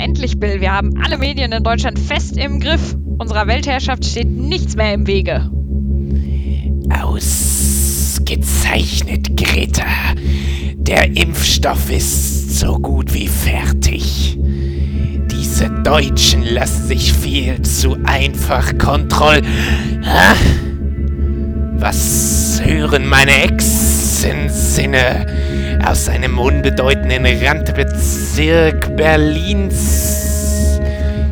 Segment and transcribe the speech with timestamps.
[0.00, 0.60] endlich, Bill.
[0.60, 2.96] Wir haben alle Medien in Deutschland fest im Griff.
[3.18, 5.50] Unserer Weltherrschaft steht nichts mehr im Wege.
[6.90, 9.84] Ausgezeichnet, Greta.
[10.76, 14.36] Der Impfstoff ist so gut wie fertig.
[15.30, 19.44] Diese Deutschen lassen sich viel zu einfach kontrollieren.
[21.78, 23.30] Was hören meine
[24.20, 30.78] Exen-Sinne aus einem unbedeutenden Randbezirk Berlins?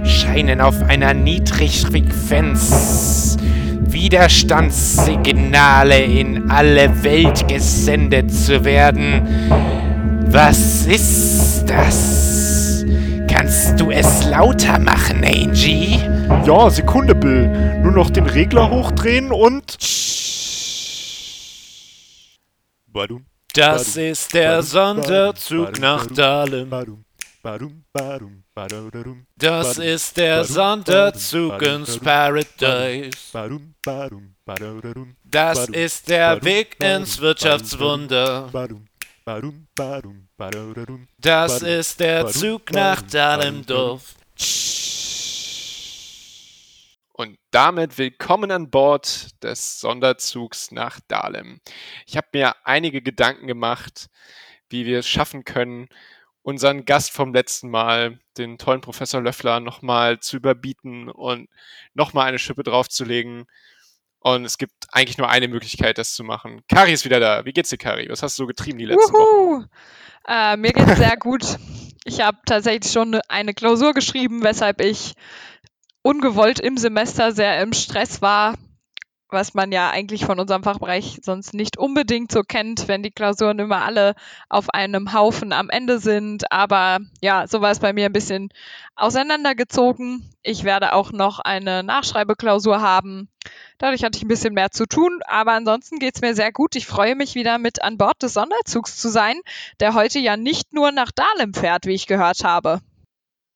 [0.05, 3.37] Scheinen auf einer Niedrigfrequenz
[3.81, 9.21] Widerstandssignale in alle Welt gesendet zu werden.
[10.31, 12.87] Was ist das?
[13.31, 16.01] Kannst du es lauter machen, Angie?
[16.47, 17.51] Ja, Sekunde, Bill.
[17.83, 19.77] Nur noch den Regler hochdrehen und.
[22.91, 26.71] Badum, Das badum, ist der badum, Sonderzug nach Dahlem.
[29.37, 33.11] Das ist der Sonderzug ins Paradise.
[35.25, 38.51] Das ist der Weg ins Wirtschaftswunder.
[41.21, 44.15] Das ist der Zug nach badum, Dahlendorf.
[47.21, 51.61] Und damit willkommen an Bord des Sonderzugs nach Dahlem.
[52.07, 54.07] Ich habe mir einige Gedanken gemacht,
[54.71, 55.89] wie wir es schaffen können,
[56.43, 61.49] unseren Gast vom letzten Mal, den tollen Professor Löffler, nochmal zu überbieten und
[61.93, 63.47] nochmal eine Schippe draufzulegen.
[64.21, 66.63] Und es gibt eigentlich nur eine Möglichkeit, das zu machen.
[66.69, 67.45] Kari ist wieder da.
[67.45, 68.09] Wie geht's dir, Kari?
[68.09, 69.69] Was hast du so getrieben die letzten Wochen?
[70.29, 71.59] Äh, mir geht's sehr gut.
[72.05, 75.15] Ich habe tatsächlich schon eine Klausur geschrieben, weshalb ich
[76.03, 78.55] ungewollt im Semester sehr im Stress war,
[79.31, 83.59] was man ja eigentlich von unserem Fachbereich sonst nicht unbedingt so kennt, wenn die Klausuren
[83.59, 84.15] immer alle
[84.49, 86.51] auf einem Haufen am Ende sind.
[86.51, 88.49] Aber ja, so war es bei mir ein bisschen
[88.97, 90.31] auseinandergezogen.
[90.43, 93.29] Ich werde auch noch eine Nachschreibeklausur haben.
[93.77, 96.75] Dadurch hatte ich ein bisschen mehr zu tun, aber ansonsten geht's mir sehr gut.
[96.75, 99.41] Ich freue mich wieder mit an Bord des Sonderzugs zu sein,
[99.81, 102.81] der heute ja nicht nur nach Dahlem fährt, wie ich gehört habe.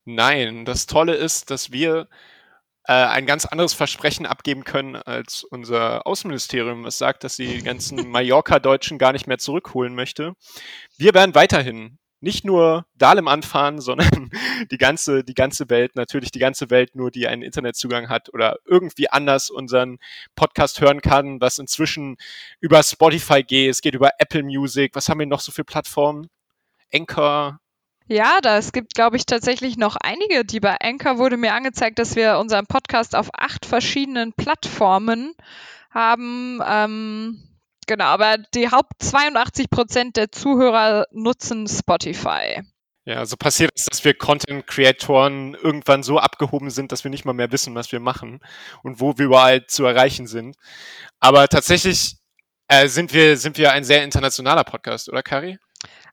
[0.05, 2.09] Nein, das Tolle ist, dass wir
[2.85, 7.63] äh, ein ganz anderes Versprechen abgeben können als unser Außenministerium, was sagt, dass sie die
[7.63, 10.35] ganzen Mallorca-Deutschen gar nicht mehr zurückholen möchte.
[10.97, 14.31] Wir werden weiterhin nicht nur Dahlem anfahren, sondern
[14.71, 18.57] die ganze, die ganze Welt, natürlich die ganze Welt nur, die einen Internetzugang hat oder
[18.65, 19.99] irgendwie anders unseren
[20.35, 22.17] Podcast hören kann, was inzwischen
[22.61, 26.29] über Spotify geht, es geht über Apple Music, was haben wir noch so für Plattformen?
[26.95, 27.61] Anchor,
[28.13, 31.99] Ja, da es gibt, glaube ich, tatsächlich noch einige, die bei Anchor wurde mir angezeigt,
[31.99, 35.33] dass wir unseren Podcast auf acht verschiedenen Plattformen
[35.91, 36.61] haben.
[36.63, 37.43] Ähm,
[37.87, 42.61] genau, aber die Haupt 82 Prozent der Zuhörer nutzen Spotify.
[43.07, 47.33] Ja, so passiert es, dass wir Content-Creatoren irgendwann so abgehoben sind, dass wir nicht mal
[47.33, 48.41] mehr wissen, was wir machen
[48.83, 50.57] und wo wir überall zu erreichen sind.
[51.19, 52.19] Aber tatsächlich
[52.69, 55.59] äh, sind, wir, sind wir ein sehr internationaler Podcast, oder Kari?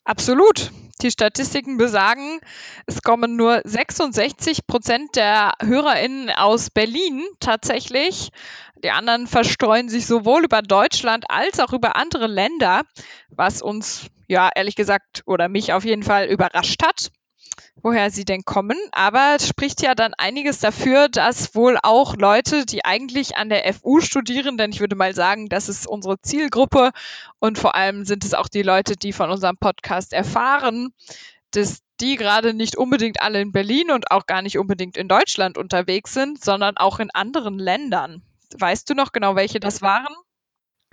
[0.06, 0.72] Absolut.
[1.02, 2.42] Die Statistiken besagen,
[2.86, 8.30] es kommen nur 66 Prozent der HörerInnen aus Berlin tatsächlich.
[8.84, 12.82] Die anderen verstreuen sich sowohl über Deutschland als auch über andere Länder,
[13.30, 17.12] was uns, ja, ehrlich gesagt, oder mich auf jeden Fall überrascht hat,
[17.82, 18.78] woher sie denn kommen.
[18.92, 24.00] Aber spricht ja dann einiges dafür, dass wohl auch Leute, die eigentlich an der FU
[24.02, 26.92] studieren, denn ich würde mal sagen, das ist unsere Zielgruppe
[27.40, 30.94] und vor allem sind es auch die Leute, die von unserem Podcast erfahren,
[31.52, 35.58] dass die gerade nicht unbedingt alle in Berlin und auch gar nicht unbedingt in Deutschland
[35.58, 38.22] unterwegs sind, sondern auch in anderen Ländern.
[38.58, 40.14] Weißt du noch genau, welche das waren?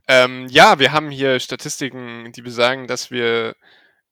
[0.08, 3.56] Ähm, ja, wir haben hier Statistiken, die besagen, dass wir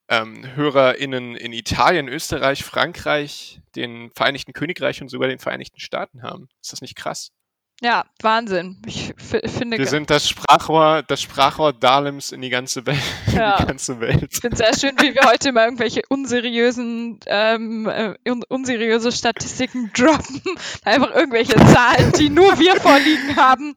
[0.08, 6.48] ähm, HörerInnen in Italien, Österreich, Frankreich, den Vereinigten Königreich und sogar den Vereinigten Staaten haben.
[6.62, 7.32] Ist das nicht krass?
[7.80, 8.80] Ja, Wahnsinn.
[8.86, 13.02] Ich finde, Wir sind das Sprachrohr, das Sprachrohr Dahlems in die ganze Welt.
[13.34, 13.56] Ja.
[13.58, 14.28] die ganze Welt.
[14.32, 19.90] ich finde sehr schön, wie wir heute mal irgendwelche unseriösen, ähm, äh, un unseriöse Statistiken
[19.94, 20.40] droppen.
[20.84, 23.74] Einfach irgendwelche Zahlen, die nur wir vorliegen haben.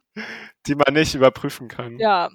[0.67, 1.97] Die man nicht überprüfen kann.
[1.97, 2.29] Ja,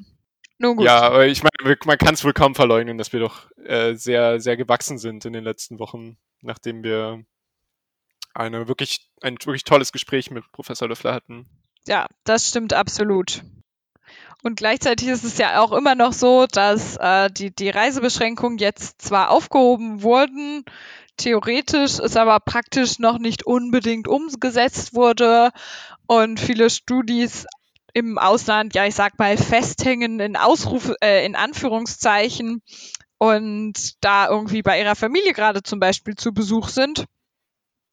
[0.62, 0.86] nun gut.
[0.86, 4.40] Ja, aber ich meine, man kann es wohl kaum verleugnen, dass wir doch äh, sehr,
[4.40, 7.24] sehr gewachsen sind in den letzten Wochen, nachdem wir
[8.34, 11.46] eine wirklich, ein wirklich tolles Gespräch mit Professor Löffler hatten.
[11.86, 13.42] Ja, das stimmt absolut.
[14.42, 19.02] Und gleichzeitig ist es ja auch immer noch so, dass äh, die, die Reisebeschränkungen jetzt
[19.02, 20.64] zwar aufgehoben wurden,
[21.16, 25.50] theoretisch es aber praktisch noch nicht unbedingt umgesetzt wurde
[26.06, 27.46] und viele Studis
[27.92, 32.62] im Ausland, ja, ich sag mal, festhängen in Ausruf, äh, in Anführungszeichen
[33.18, 37.04] und da irgendwie bei ihrer Familie gerade zum Beispiel zu Besuch sind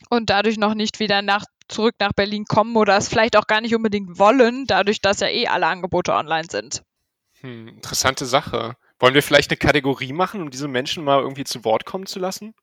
[0.10, 3.62] und dadurch noch nicht wieder nach, zurück nach Berlin kommen oder es vielleicht auch gar
[3.62, 6.84] nicht unbedingt wollen, dadurch, dass ja eh alle Angebote online sind.
[7.42, 8.76] Hm, interessante Sache.
[9.00, 12.20] Wollen wir vielleicht eine Kategorie machen, um diese Menschen mal irgendwie zu Wort kommen zu
[12.20, 12.54] lassen?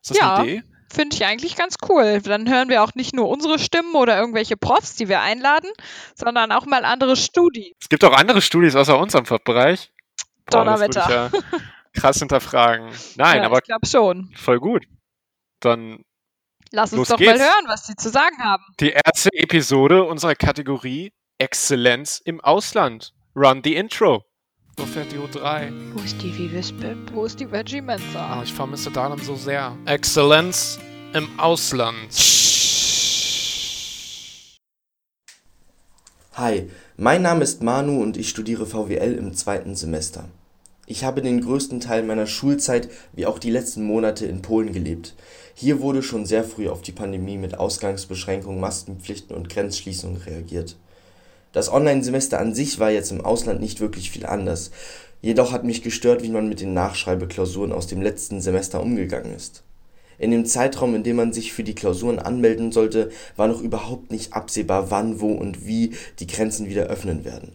[0.00, 0.36] Ist das Ja.
[0.36, 0.62] eine Idee?
[0.92, 2.20] Finde ich eigentlich ganz cool.
[2.20, 5.70] Dann hören wir auch nicht nur unsere Stimmen oder irgendwelche Profs, die wir einladen,
[6.14, 7.72] sondern auch mal andere Studien.
[7.80, 9.90] Es gibt auch andere Studis außer unserem Fachbereich.
[10.50, 11.30] Boah, das würde ich ja
[11.94, 12.90] krass hinterfragen.
[13.16, 14.30] Nein, ja, aber ich glaube schon.
[14.36, 14.84] voll gut.
[15.60, 16.04] Dann
[16.72, 17.38] Lass uns doch geht's.
[17.38, 18.64] mal hören, was die zu sagen haben.
[18.80, 23.14] die erste Episode unserer Kategorie Exzellenz im Ausland.
[23.34, 24.24] Run the Intro.
[24.76, 25.70] Wo fährt die U3?
[25.92, 26.96] Wo ist die Vivispe?
[27.12, 28.38] Wo ist die Veggie Mensa?
[28.38, 29.76] Ah, ich vermisse Dahlem so sehr.
[29.84, 30.78] Exzellenz
[31.12, 32.10] im Ausland.
[36.34, 40.24] Hi, mein Name ist Manu und ich studiere VWL im zweiten Semester.
[40.86, 45.14] Ich habe den größten Teil meiner Schulzeit wie auch die letzten Monate in Polen gelebt.
[45.54, 50.76] Hier wurde schon sehr früh auf die Pandemie mit Ausgangsbeschränkungen, Maskenpflichten und Grenzschließungen reagiert.
[51.52, 54.70] Das Online-Semester an sich war jetzt im Ausland nicht wirklich viel anders.
[55.20, 59.62] Jedoch hat mich gestört, wie man mit den Nachschreibeklausuren aus dem letzten Semester umgegangen ist.
[60.18, 64.10] In dem Zeitraum, in dem man sich für die Klausuren anmelden sollte, war noch überhaupt
[64.10, 67.52] nicht absehbar, wann, wo und wie die Grenzen wieder öffnen werden.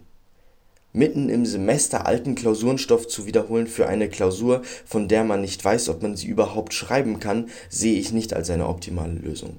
[0.93, 5.89] Mitten im Semester alten Klausurenstoff zu wiederholen für eine Klausur, von der man nicht weiß,
[5.89, 9.57] ob man sie überhaupt schreiben kann, sehe ich nicht als eine optimale Lösung.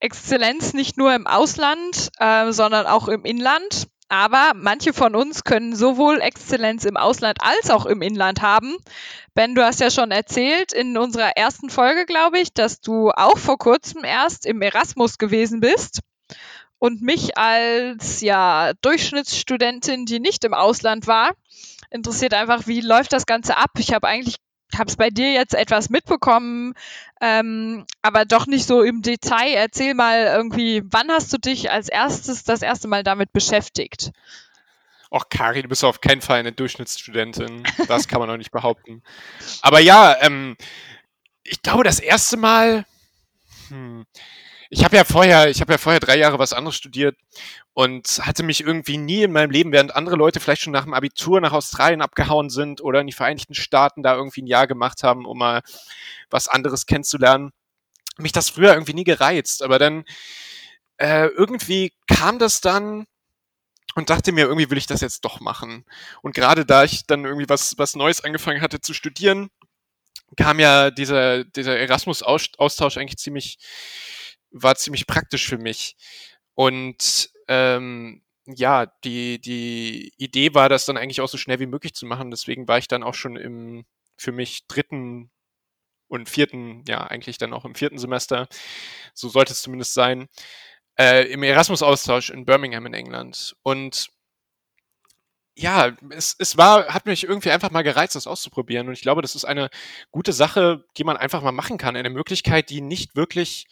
[0.00, 3.88] Exzellenz nicht nur im Ausland, äh, sondern auch im Inland.
[4.08, 8.76] Aber manche von uns können sowohl Exzellenz im Ausland als auch im Inland haben.
[9.34, 13.36] Ben, du hast ja schon erzählt in unserer ersten Folge, glaube ich, dass du auch
[13.36, 16.00] vor kurzem erst im Erasmus gewesen bist.
[16.78, 21.32] Und mich als ja Durchschnittsstudentin, die nicht im Ausland war,
[21.90, 23.70] interessiert einfach, wie läuft das Ganze ab?
[23.78, 24.36] Ich habe eigentlich
[24.74, 26.74] habe es bei dir jetzt etwas mitbekommen,
[27.20, 29.54] ähm, aber doch nicht so im Detail.
[29.54, 34.12] Erzähl mal irgendwie, wann hast du dich als erstes das erste Mal damit beschäftigt?
[35.10, 37.62] Och, Kari, du bist auf keinen Fall eine Durchschnittsstudentin.
[37.88, 39.02] Das kann man noch nicht behaupten.
[39.62, 40.56] Aber ja, ähm,
[41.44, 42.84] ich glaube, das erste Mal.
[43.68, 44.04] Hm,
[44.70, 47.16] ich habe ja vorher, ich habe ja vorher drei Jahre was anderes studiert
[47.74, 50.94] und hatte mich irgendwie nie in meinem Leben, während andere Leute vielleicht schon nach dem
[50.94, 55.02] Abitur nach Australien abgehauen sind oder in die Vereinigten Staaten da irgendwie ein Jahr gemacht
[55.02, 55.62] haben, um mal
[56.30, 57.52] was anderes kennenzulernen,
[58.18, 59.62] mich das früher irgendwie nie gereizt.
[59.62, 60.04] Aber dann
[60.98, 63.06] äh, irgendwie kam das dann
[63.94, 65.84] und dachte mir, irgendwie will ich das jetzt doch machen.
[66.22, 69.50] Und gerade da ich dann irgendwie was, was Neues angefangen hatte zu studieren,
[70.36, 73.58] kam ja dieser, dieser Erasmus-Austausch eigentlich ziemlich,
[74.62, 75.96] war ziemlich praktisch für mich.
[76.54, 81.94] Und ähm, ja, die, die Idee war, das dann eigentlich auch so schnell wie möglich
[81.94, 82.30] zu machen.
[82.30, 83.84] Deswegen war ich dann auch schon im
[84.16, 85.30] für mich dritten
[86.08, 88.48] und vierten, ja, eigentlich dann auch im vierten Semester,
[89.14, 90.28] so sollte es zumindest sein,
[90.98, 93.56] äh, im Erasmus-Austausch in Birmingham in England.
[93.62, 94.10] Und
[95.54, 98.88] ja, es, es war, hat mich irgendwie einfach mal gereizt, das auszuprobieren.
[98.88, 99.70] Und ich glaube, das ist eine
[100.10, 101.96] gute Sache, die man einfach mal machen kann.
[101.96, 103.66] Eine Möglichkeit, die nicht wirklich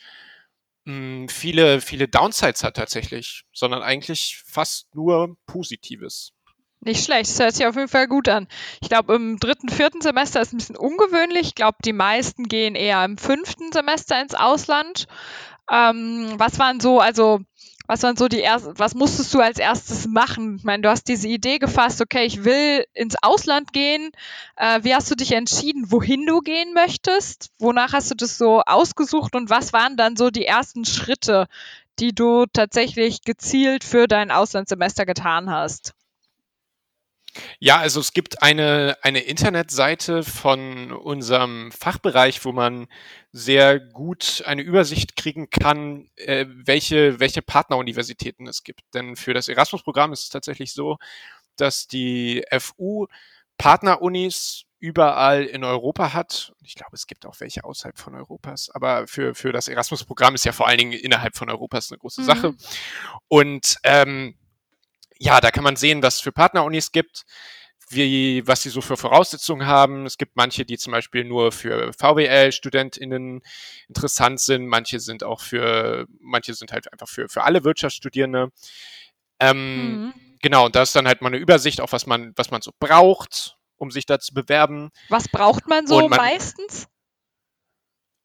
[0.84, 6.32] mh, viele, viele Downsides hat tatsächlich, sondern eigentlich fast nur Positives.
[6.80, 8.46] Nicht schlecht, das hört sich auf jeden Fall gut an.
[8.82, 11.48] Ich glaube, im dritten, vierten Semester ist ein bisschen ungewöhnlich.
[11.48, 15.06] Ich glaube, die meisten gehen eher im fünften Semester ins Ausland.
[15.70, 17.40] Ähm, was waren so, also,
[17.86, 20.56] was waren so die ersten, was musstest du als erstes machen?
[20.56, 24.10] Ich meine, du hast diese Idee gefasst, okay, ich will ins Ausland gehen.
[24.56, 27.50] Äh, wie hast du dich entschieden, wohin du gehen möchtest?
[27.58, 31.46] Wonach hast du das so ausgesucht und was waren dann so die ersten Schritte,
[31.98, 35.94] die du tatsächlich gezielt für dein Auslandssemester getan hast?
[37.58, 42.86] Ja, also es gibt eine, eine Internetseite von unserem Fachbereich, wo man
[43.32, 48.82] sehr gut eine Übersicht kriegen kann, äh, welche, welche Partneruniversitäten es gibt.
[48.94, 50.98] Denn für das Erasmus-Programm ist es tatsächlich so,
[51.56, 53.06] dass die FU
[53.58, 56.52] Partnerunis überall in Europa hat.
[56.62, 60.44] Ich glaube, es gibt auch welche außerhalb von Europas, aber für, für das Erasmus-Programm ist
[60.44, 62.26] ja vor allen Dingen innerhalb von Europas eine große Mhm.
[62.26, 62.54] Sache.
[63.28, 64.36] Und ähm,
[65.18, 67.24] ja, da kann man sehen, was es für Partnerunis gibt,
[67.88, 70.06] wie, was sie so für Voraussetzungen haben.
[70.06, 73.42] Es gibt manche, die zum Beispiel nur für VWL-StudentInnen
[73.88, 78.50] interessant sind, manche sind auch für, manche sind halt einfach für, für alle Wirtschaftsstudierende.
[79.40, 80.14] Ähm, Mhm.
[80.42, 82.70] Genau, und da ist dann halt mal eine Übersicht, auch was man, was man so
[82.78, 84.90] braucht, um sich da zu bewerben.
[85.08, 86.86] Was braucht man so man- meistens?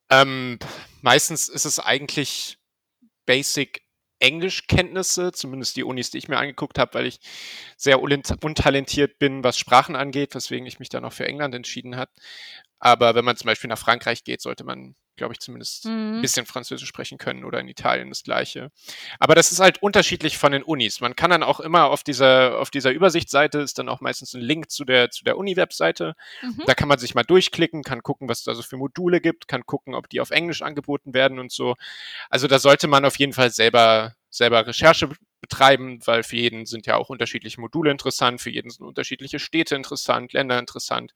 [0.09, 0.59] Ähm,
[1.01, 2.57] meistens ist es eigentlich
[3.25, 3.83] Basic
[4.19, 7.19] Englischkenntnisse, zumindest die Unis, die ich mir angeguckt habe, weil ich
[7.77, 12.11] sehr untalentiert bin, was Sprachen angeht, weswegen ich mich dann auch für England entschieden habe.
[12.79, 16.21] Aber wenn man zum Beispiel nach Frankreich geht, sollte man glaube ich, zumindest ein Mhm.
[16.21, 18.71] bisschen Französisch sprechen können oder in Italien das gleiche.
[19.19, 21.01] Aber das ist halt unterschiedlich von den Unis.
[21.01, 24.41] Man kann dann auch immer auf dieser, auf dieser Übersichtsseite ist dann auch meistens ein
[24.41, 26.15] Link zu der, zu der Uni-Webseite.
[26.41, 26.63] Mhm.
[26.65, 29.47] Da kann man sich mal durchklicken, kann gucken, was es da so für Module gibt,
[29.47, 31.75] kann gucken, ob die auf Englisch angeboten werden und so.
[32.29, 35.09] Also da sollte man auf jeden Fall selber, selber Recherche
[35.41, 39.75] betreiben, weil für jeden sind ja auch unterschiedliche Module interessant, für jeden sind unterschiedliche Städte
[39.75, 41.13] interessant, Länder interessant.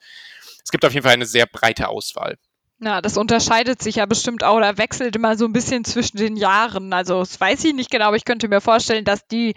[0.63, 2.37] Es gibt auf jeden Fall eine sehr breite Auswahl.
[2.79, 6.35] Ja, das unterscheidet sich ja bestimmt auch oder wechselt immer so ein bisschen zwischen den
[6.35, 6.91] Jahren.
[6.91, 9.55] Also, das weiß ich nicht genau, aber ich könnte mir vorstellen, dass die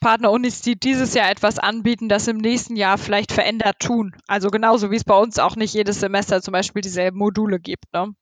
[0.00, 4.14] Partnerunis, die dieses Jahr etwas anbieten, das im nächsten Jahr vielleicht verändert tun.
[4.28, 7.92] Also genauso wie es bei uns auch nicht jedes Semester zum Beispiel dieselben Module gibt.
[7.92, 8.14] Ne?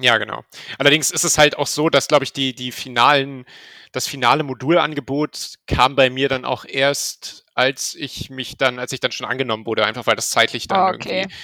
[0.00, 0.44] Ja, genau.
[0.78, 3.44] Allerdings ist es halt auch so, dass, glaube ich, die, die finalen,
[3.90, 9.00] das finale Modulangebot kam bei mir dann auch erst, als ich mich dann, als ich
[9.00, 11.26] dann schon angenommen wurde, einfach weil das zeitlich dann Okay.
[11.26, 11.34] irgendwie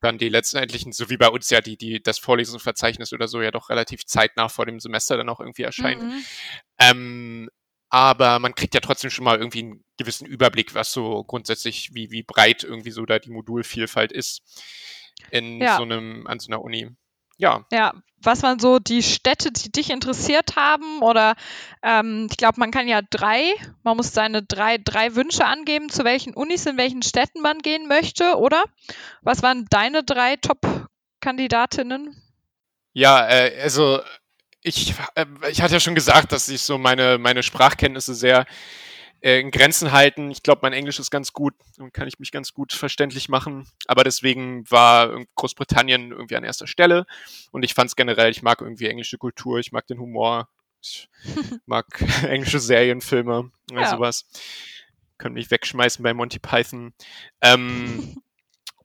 [0.00, 3.50] dann die letztendlichen, so wie bei uns ja die, die, das Vorlesungsverzeichnis oder so ja
[3.50, 6.02] doch relativ zeitnah vor dem Semester dann auch irgendwie erscheint.
[6.02, 6.24] Mhm.
[6.78, 7.50] Ähm,
[7.90, 12.10] aber man kriegt ja trotzdem schon mal irgendwie einen gewissen Überblick, was so grundsätzlich, wie,
[12.10, 14.42] wie breit irgendwie so da die Modulvielfalt ist
[15.30, 15.76] in Ja.
[15.76, 16.90] so einem, an so einer Uni.
[17.38, 21.02] Ja, Ja, was waren so die Städte, die dich interessiert haben?
[21.02, 21.36] Oder
[21.82, 23.54] ähm, ich glaube, man kann ja drei,
[23.84, 27.86] man muss seine drei, drei Wünsche angeben, zu welchen Unis, in welchen Städten man gehen
[27.86, 28.64] möchte, oder?
[29.22, 32.20] Was waren deine drei Top-Kandidatinnen?
[32.92, 34.00] Ja, äh, also
[34.62, 38.46] ich, äh, ich hatte ja schon gesagt, dass sich so meine, meine Sprachkenntnisse sehr
[39.20, 40.30] äh, in Grenzen halten.
[40.30, 43.66] Ich glaube, mein Englisch ist ganz gut und kann ich mich ganz gut verständlich machen.
[43.86, 47.06] Aber deswegen war irg- Großbritannien irgendwie an erster Stelle.
[47.50, 50.48] Und ich fand es generell, ich mag irgendwie englische Kultur, ich mag den Humor,
[50.80, 51.08] ich
[51.66, 51.86] mag
[52.22, 53.90] englische Serienfilme oder Ja.
[53.90, 54.26] sowas.
[55.18, 56.92] Können mich wegschmeißen bei Monty Python.
[57.40, 58.16] Ähm,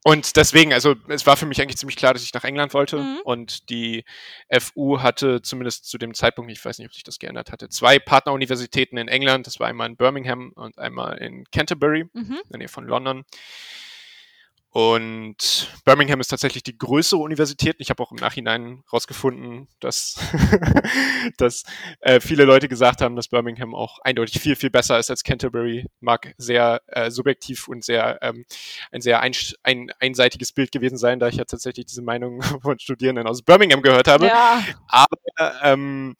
[0.06, 2.98] und deswegen, also es war für mich eigentlich ziemlich klar, dass ich nach England wollte.
[2.98, 3.20] Mhm.
[3.24, 4.04] Und die
[4.50, 7.98] FU hatte zumindest zu dem Zeitpunkt, ich weiß nicht, ob sich das geändert hatte, zwei
[7.98, 9.46] Partneruniversitäten in England.
[9.46, 12.34] Das war einmal in Birmingham und einmal in Canterbury, Mhm.
[12.34, 13.24] in der Nähe von London.
[14.76, 17.76] Und Birmingham ist tatsächlich die größere Universität.
[17.78, 20.16] Ich habe auch im Nachhinein rausgefunden, dass,
[21.36, 21.62] dass
[22.00, 25.86] äh, viele Leute gesagt haben, dass Birmingham auch eindeutig viel, viel besser ist als Canterbury.
[26.00, 28.44] Mag sehr äh, subjektiv und sehr ähm,
[28.90, 32.76] ein sehr ein, ein, einseitiges Bild gewesen sein, da ich ja tatsächlich diese Meinung von
[32.80, 34.26] Studierenden aus Birmingham gehört habe.
[34.26, 36.16] Ja, Aber ähm,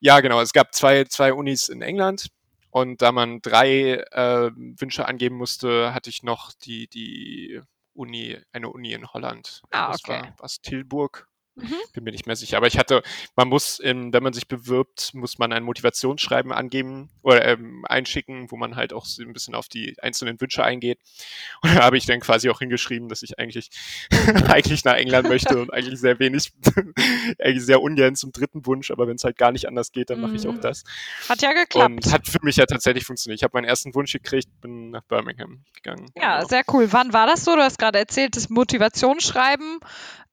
[0.00, 2.28] ja, genau, es gab zwei, zwei Unis in England.
[2.70, 7.60] Und da man drei äh, Wünsche angeben musste, hatte ich noch die, die
[7.98, 9.62] Uni, eine Uni in Holland.
[9.70, 10.22] Ah, das okay.
[10.22, 11.28] war, was Tilburg.
[11.60, 11.74] Mhm.
[11.92, 12.56] Bin mir nicht mehr sicher.
[12.56, 13.02] Aber ich hatte,
[13.36, 18.50] man muss, in, wenn man sich bewirbt, muss man ein Motivationsschreiben angeben oder ähm, einschicken,
[18.50, 20.98] wo man halt auch so ein bisschen auf die einzelnen Wünsche eingeht.
[21.62, 23.70] Und da habe ich dann quasi auch hingeschrieben, dass ich eigentlich,
[24.48, 26.52] eigentlich nach England möchte und eigentlich sehr wenig,
[27.42, 30.20] eigentlich sehr ungern zum dritten Wunsch, aber wenn es halt gar nicht anders geht, dann
[30.20, 30.60] mache ich auch Mhm.
[30.60, 30.84] das.
[31.28, 31.90] hat ja geklappt.
[32.06, 33.40] Und hat für mich ja tatsächlich funktioniert.
[33.40, 36.06] Ich habe meinen ersten Wunsch gekriegt, bin nach Birmingham gegangen.
[36.16, 36.48] Ja, Genau.
[36.48, 36.92] sehr cool.
[36.92, 37.54] Wann war das so?
[37.56, 39.80] Du hast gerade erzählt, das Motivationsschreiben.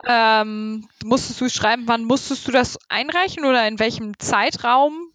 [0.08, 5.12] Ähm, musstest du schreiben, wann musstest du das einreichen oder in welchem Zeitraum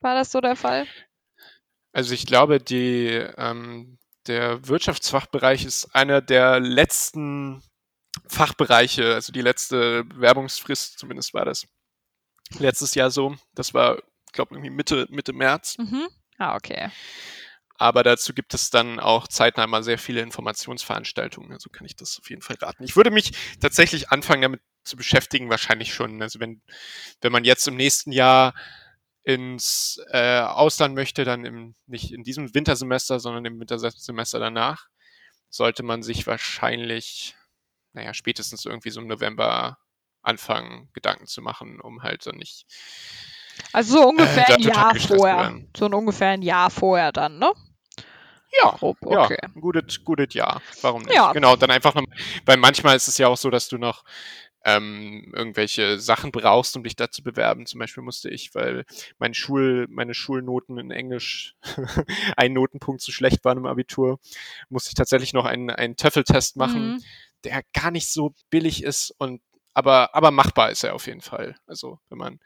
[0.00, 0.86] war das so der Fall?
[1.92, 7.62] Also ich glaube, die, ähm, der Wirtschaftsfachbereich ist einer der letzten
[8.26, 11.66] Fachbereiche, also die letzte Werbungsfrist, zumindest war das
[12.58, 13.36] letztes Jahr so.
[13.54, 15.78] Das war, ich glaube, irgendwie Mitte, Mitte März.
[15.78, 16.08] Mhm.
[16.38, 16.90] Ah, okay.
[17.76, 21.52] Aber dazu gibt es dann auch zeitnah mal sehr viele Informationsveranstaltungen.
[21.52, 22.84] Also kann ich das auf jeden Fall raten.
[22.84, 26.22] Ich würde mich tatsächlich anfangen, damit zu beschäftigen, wahrscheinlich schon.
[26.22, 26.62] Also wenn,
[27.20, 28.54] wenn man jetzt im nächsten Jahr
[29.24, 34.88] ins äh, Ausland möchte, dann im, nicht in diesem Wintersemester, sondern im Wintersemester danach,
[35.48, 37.34] sollte man sich wahrscheinlich,
[37.92, 39.78] naja, spätestens irgendwie so im November
[40.22, 42.66] anfangen, Gedanken zu machen, um halt dann nicht
[43.72, 45.60] Also so ungefähr da ein Jahr vorher.
[45.76, 47.52] So ein ungefähr ein Jahr vorher dann, ne?
[48.62, 49.38] Ja, Grob, ja, okay.
[49.42, 50.62] ein gutes, gutes Jahr.
[50.82, 51.14] Warum nicht?
[51.14, 51.32] Ja.
[51.32, 52.04] Genau, dann einfach noch,
[52.46, 54.04] weil manchmal ist es ja auch so, dass du noch
[54.64, 57.66] ähm, irgendwelche Sachen brauchst, um dich da zu bewerben.
[57.66, 58.84] Zum Beispiel musste ich, weil
[59.18, 61.56] mein Schul, meine Schulnoten in Englisch
[62.36, 64.20] ein Notenpunkt zu schlecht waren im Abitur,
[64.68, 67.02] musste ich tatsächlich noch einen, einen Töffeltest machen, Mhm.
[67.42, 69.42] der gar nicht so billig ist und
[69.74, 71.56] aber, aber machbar ist er auf jeden Fall.
[71.66, 72.40] Also, wenn man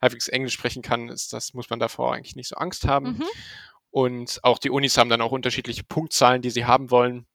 [0.00, 3.18] halbwegs Englisch sprechen kann, ist das, muss man davor eigentlich nicht so Angst haben.
[3.18, 3.24] Mhm.
[3.90, 7.26] Und auch die Unis haben dann auch unterschiedliche Punktzahlen, die sie haben wollen.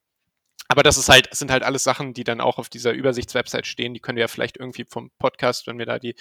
[0.67, 3.93] Aber das ist halt, sind halt alles Sachen, die dann auch auf dieser Übersichtswebsite stehen.
[3.93, 6.15] Die können wir ja vielleicht irgendwie vom Podcast, wenn wir da die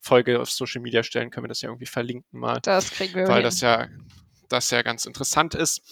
[0.00, 3.28] Folge auf Social Media stellen, können wir das ja irgendwie verlinken mal, Das kriegen wir
[3.28, 3.42] weil hin.
[3.42, 3.88] das ja,
[4.48, 5.82] das ja ganz interessant ist.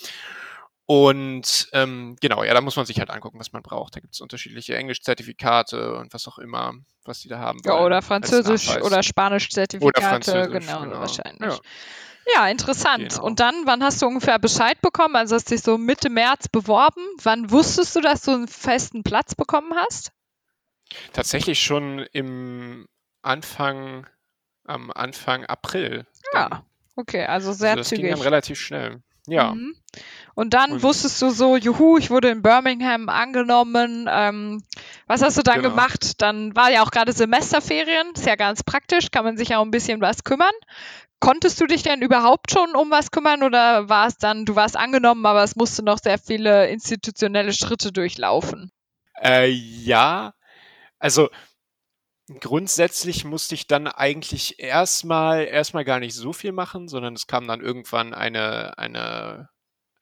[0.90, 3.94] Und ähm, genau, ja, da muss man sich halt angucken, was man braucht.
[3.94, 6.72] Da gibt es unterschiedliche Englisch-Zertifikate und was auch immer,
[7.04, 10.48] was die da haben Ja, oder Französisch oder Spanisch-Zertifikate.
[10.48, 10.98] Genau, genau.
[10.98, 11.52] wahrscheinlich.
[11.52, 11.58] Ja.
[12.34, 13.10] Ja, interessant.
[13.10, 13.22] Genau.
[13.22, 15.14] Und dann, wann hast du ungefähr Bescheid bekommen?
[15.14, 17.02] Also hast dich so Mitte März beworben.
[17.22, 20.12] Wann wusstest du, dass du einen festen Platz bekommen hast?
[21.12, 22.88] Tatsächlich schon im
[23.20, 24.06] Anfang,
[24.64, 26.06] am Anfang April.
[26.32, 26.50] dann.
[26.50, 26.64] Ja,
[26.96, 28.12] okay, also sehr also das ging zügig.
[28.12, 29.02] dann relativ schnell.
[29.30, 29.54] Ja.
[29.54, 29.74] Mhm.
[30.34, 34.06] Und dann Und- wusstest du so, juhu, ich wurde in Birmingham angenommen.
[34.10, 34.62] Ähm,
[35.06, 35.70] was hast du dann Genau.
[35.70, 36.22] gemacht?
[36.22, 39.64] Dann war ja auch gerade Semesterferien, ist ja ganz praktisch, kann man sich ja auch
[39.64, 40.52] ein bisschen was kümmern.
[41.20, 44.76] Konntest du dich denn überhaupt schon um was kümmern oder war es dann, du warst
[44.76, 48.70] angenommen, aber es musste noch sehr viele institutionelle Schritte durchlaufen?
[49.20, 50.32] Äh, ja,
[51.00, 51.28] also
[52.40, 57.46] grundsätzlich musste ich dann eigentlich erstmal erstmal gar nicht so viel machen, sondern es kam
[57.48, 59.48] dann irgendwann eine eine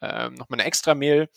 [0.02, 1.28] ähm, nochmal eine extra Mail,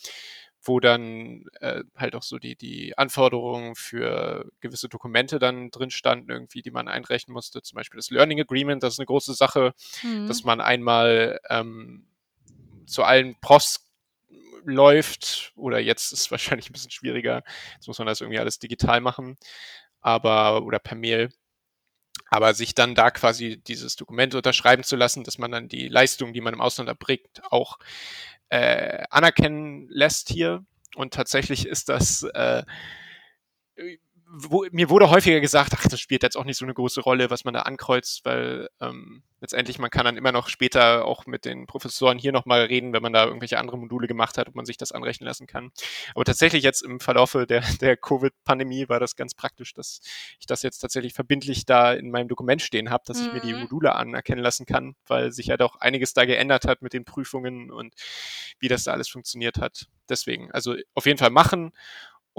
[0.61, 6.29] wo dann äh, halt auch so die die Anforderungen für gewisse Dokumente dann drin standen
[6.31, 7.61] irgendwie, die man einreichen musste.
[7.61, 10.27] Zum Beispiel das Learning Agreement, das ist eine große Sache, Mhm.
[10.27, 12.07] dass man einmal ähm,
[12.85, 13.85] zu allen Profs
[14.65, 17.43] läuft oder jetzt ist es wahrscheinlich ein bisschen schwieriger.
[17.75, 19.37] Jetzt muss man das irgendwie alles digital machen,
[20.01, 21.29] aber oder per Mail.
[22.31, 26.33] Aber sich dann da quasi dieses Dokument unterschreiben zu lassen, dass man dann die Leistung,
[26.33, 27.79] die man im Ausland erbringt, auch
[28.49, 30.63] äh, anerkennen lässt hier.
[30.95, 32.63] Und tatsächlich ist das äh,
[34.29, 37.29] wo, mir wurde häufiger gesagt, ach, das spielt jetzt auch nicht so eine große Rolle,
[37.29, 41.45] was man da ankreuzt, weil ähm, letztendlich man kann dann immer noch später auch mit
[41.45, 44.65] den Professoren hier nochmal reden, wenn man da irgendwelche andere Module gemacht hat, ob man
[44.65, 45.71] sich das anrechnen lassen kann.
[46.15, 50.01] Aber tatsächlich jetzt im Verlaufe der, der Covid-Pandemie war das ganz praktisch, dass
[50.39, 53.53] ich das jetzt tatsächlich verbindlich da in meinem Dokument stehen habe, dass ich mir die
[53.53, 53.61] Mhm.
[53.61, 57.71] Module anerkennen lassen kann, weil sich ja doch einiges da geändert hat mit den Prüfungen
[57.71, 57.93] und
[58.59, 59.87] wie das da alles funktioniert hat.
[60.09, 61.71] Deswegen, also auf jeden Fall machen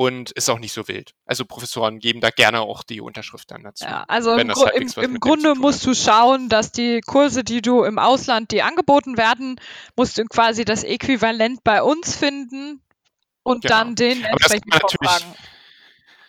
[0.00, 1.12] und ist auch nicht so wild.
[1.26, 3.85] Also Professoren geben da gerne auch die Unterschrift dann dazu.
[3.85, 7.61] Ja, also im, das Gru- im, im Grunde musst du schauen, dass die Kurse, die
[7.61, 9.61] du im Ausland, die angeboten werden,
[9.96, 12.81] musst du quasi das Äquivalent bei uns finden
[13.42, 13.75] und Genau.
[13.75, 15.35] dann den Aber das entsprechend vorfragen.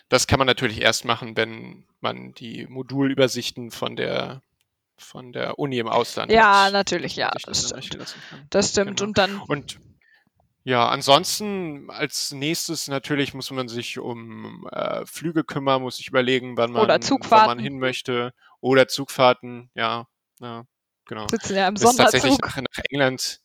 [0.09, 4.41] das kann man natürlich erst machen, wenn man die Modulübersichten von der
[4.97, 6.73] von der Uni im Ausland Ja, hat.
[6.73, 8.15] natürlich, ja, das das stimmt.
[8.49, 8.97] Das stimmt.
[8.99, 9.07] Genau.
[9.07, 9.79] Und dann, Und
[10.63, 16.55] ja, ansonsten als nächstes natürlich muss man sich um äh, Flüge kümmern, muss sich überlegen,
[16.57, 18.33] wann man, wann man hin möchte.
[18.59, 20.07] Oder Zugfahrten, ja,
[20.39, 20.65] ja
[21.05, 21.27] genau.
[21.27, 23.41] sitzen ja im ist tatsächlich nach, nach England.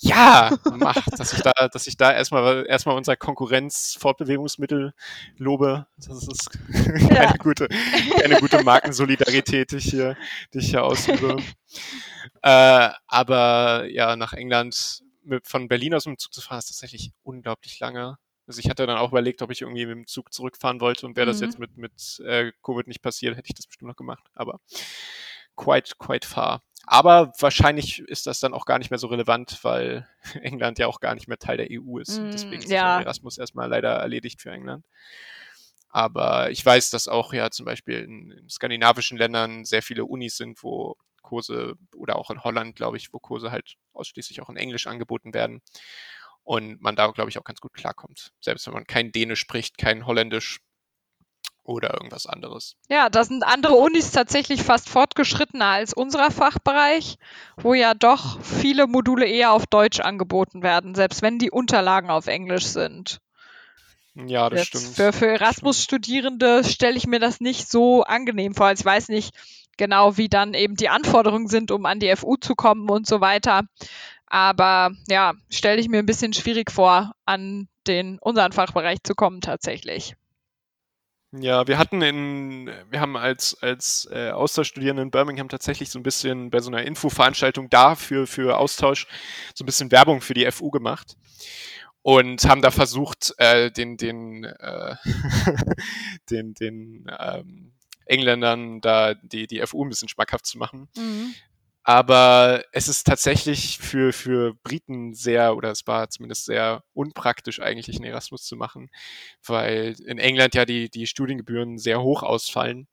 [0.00, 4.94] Ja, macht, dass ich da, dass ich da erstmal erstmal unser Konkurrenz-Fortbewegungsmittel
[5.38, 5.86] lobe.
[5.96, 7.32] Das ist keine Ja.
[7.32, 7.66] gute,
[8.20, 10.16] keine gute Markensolidarität, die ich hier,
[10.54, 11.38] die ich hier ausübe.
[12.42, 16.68] äh, aber ja, nach England mit, von Berlin aus mit dem Zug zu fahren, ist
[16.68, 18.18] tatsächlich unglaublich lange.
[18.46, 21.16] Also ich hatte dann auch überlegt, ob ich irgendwie mit dem Zug zurückfahren wollte und
[21.16, 21.42] wäre das Mhm.
[21.42, 24.24] jetzt mit, mit äh, Covid nicht passiert, hätte ich das bestimmt noch gemacht.
[24.34, 24.60] Aber
[25.56, 26.62] quite, quite far.
[26.86, 30.08] Aber wahrscheinlich ist das dann auch gar nicht mehr so relevant, weil
[30.42, 32.22] England ja auch gar nicht mehr Teil der EU ist.
[32.22, 33.00] Mm, Deswegen ist ja.
[33.00, 34.84] Erasmus erstmal leider erledigt für England.
[35.90, 40.36] Aber ich weiß, dass auch ja zum Beispiel in, in skandinavischen Ländern sehr viele Unis
[40.36, 40.96] sind, wo
[41.28, 45.34] Kurse oder auch in Holland, glaube ich, wo Kurse halt ausschließlich auch in Englisch angeboten
[45.34, 45.60] werden.
[46.42, 48.32] Und man da, glaube ich, auch ganz gut klarkommt.
[48.40, 50.60] Selbst wenn man kein Dänisch spricht, kein Holländisch
[51.62, 52.76] oder irgendwas anderes.
[52.88, 57.18] Ja, da sind andere Unis tatsächlich fast fortgeschrittener als unserer Fachbereich,
[57.58, 62.26] wo ja doch viele Module eher auf Deutsch angeboten werden, selbst wenn die Unterlagen auf
[62.26, 63.20] Englisch sind.
[64.14, 64.96] Ja, das Jetzt stimmt.
[64.96, 68.66] Für, für Erasmus-Studierende stelle ich mir das nicht so angenehm vor.
[68.66, 69.36] Also ich weiß nicht
[69.78, 73.20] genau, wie dann eben die Anforderungen sind, um an die FU zu kommen und so
[73.20, 73.62] weiter.
[74.26, 79.40] Aber ja, stelle ich mir ein bisschen schwierig vor, an den unseren Fachbereich zu kommen
[79.40, 80.14] tatsächlich.
[81.32, 86.02] Ja, wir hatten in, wir haben als, als äh, Austauschstudierende in Birmingham tatsächlich so ein
[86.02, 89.06] bisschen bei so einer Infoveranstaltung da für, für Austausch
[89.54, 91.16] so ein bisschen Werbung für die FU gemacht
[92.00, 94.96] und haben da versucht, äh, den, den, äh,
[96.30, 97.72] den, den ähm,
[98.08, 100.88] Engländern da die, die FU ein bisschen schmackhaft zu machen.
[101.88, 107.96] Aber es ist tatsächlich für, für Briten sehr, oder es war zumindest sehr unpraktisch eigentlich,
[107.96, 108.90] einen Erasmus zu machen,
[109.46, 112.88] weil in England ja die, die Studiengebühren sehr hoch ausfallen.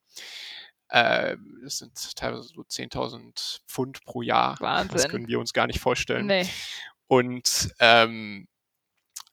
[0.88, 4.52] Äh, das sind teilweise so 10.000 Pfund pro Jahr.
[4.52, 5.10] Das Wahnsinn.
[5.10, 6.24] können wir uns gar nicht vorstellen.
[6.24, 6.48] Nee.
[7.06, 8.48] Und ähm,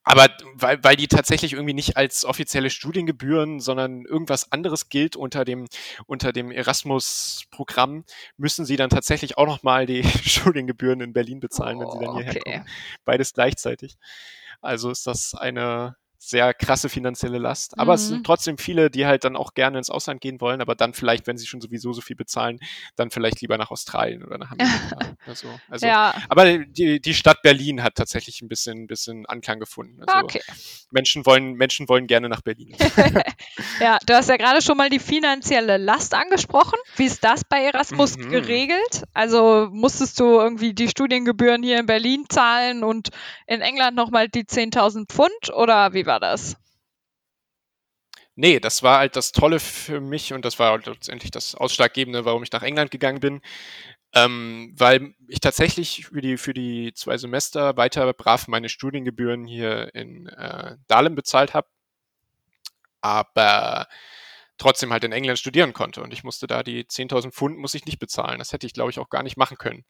[0.03, 5.45] aber weil, weil die tatsächlich irgendwie nicht als offizielle Studiengebühren, sondern irgendwas anderes gilt unter
[5.45, 5.67] dem,
[6.05, 8.03] unter dem Erasmus-Programm,
[8.37, 12.35] müssen sie dann tatsächlich auch nochmal die Studiengebühren in Berlin bezahlen, wenn sie dann hierher
[12.35, 12.39] Okay.
[12.39, 12.65] kommen.
[13.05, 13.97] Beides gleichzeitig.
[14.61, 15.95] Also ist das eine
[16.29, 17.77] sehr krasse finanzielle Last.
[17.79, 18.13] Aber es Mhm.
[18.15, 21.27] sind trotzdem viele, die halt dann auch gerne ins Ausland gehen wollen, aber dann vielleicht,
[21.27, 22.59] wenn sie schon sowieso so viel bezahlen,
[22.95, 24.57] dann vielleicht lieber nach Australien oder nach Amerika
[25.25, 25.59] oder so.
[25.69, 30.01] Also, Ja, aber die, die Stadt Berlin hat tatsächlich ein bisschen, bisschen Anklang gefunden.
[30.05, 30.41] Also okay.
[30.91, 32.75] Menschen wollen, Menschen wollen gerne nach Berlin.
[33.79, 36.77] Ja, du hast ja gerade schon mal die finanzielle Last angesprochen.
[36.95, 38.29] Wie ist das bei Erasmus Mhm.
[38.29, 39.03] geregelt?
[39.13, 43.09] Also musstest du irgendwie die Studiengebühren hier in Berlin zahlen und
[43.47, 46.55] in England nochmal die 10.000 Pfund oder wie war das?
[48.35, 52.25] Nee, das war halt das Tolle für mich und das war halt letztendlich das Ausschlaggebende,
[52.25, 53.41] warum ich nach England gegangen bin.
[54.15, 59.93] Ähm, weil ich tatsächlich für die, für die zwei Semester weiter brav meine Studiengebühren hier
[59.95, 61.67] in äh, Dahlem bezahlt habe,
[63.01, 63.87] aber
[64.57, 67.85] trotzdem halt in England studieren konnte und ich musste da die 10.000 Pfund muss ich
[67.85, 68.39] nicht bezahlen.
[68.39, 69.83] Das hätte ich, glaube ich, auch gar nicht machen können.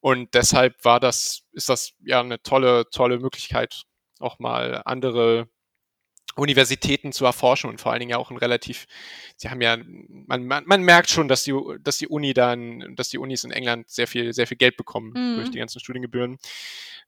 [0.00, 3.84] Und deshalb war das, ist das ja eine tolle, tolle Möglichkeit,
[4.20, 5.48] auch mal andere
[6.36, 8.86] Universitäten zu erforschen und vor allen Dingen ja auch ein relativ,
[9.36, 13.08] sie haben ja, man, man, man merkt schon, dass die, dass die Uni dann, dass
[13.08, 15.36] die Unis in England sehr viel, sehr viel Geld bekommen Mhm.
[15.36, 16.38] durch die ganzen Studiengebühren.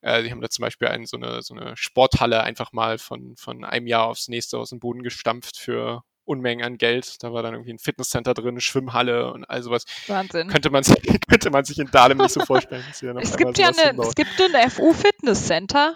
[0.03, 3.37] Äh, die haben da zum Beispiel einen, so, eine, so eine Sporthalle einfach mal von,
[3.37, 7.23] von einem Jahr aufs nächste aus dem Boden gestampft für Unmengen an Geld.
[7.23, 9.85] Da war dann irgendwie ein Fitnesscenter drin, eine Schwimmhalle und all sowas.
[10.09, 10.49] Wahnsinn.
[10.49, 10.97] Könnte man, sich-
[11.29, 12.85] könnte man sich in Dahlem nicht so vorstellen.
[12.91, 15.95] Es gibt ja eine, es gibt ein FU Fitness Center.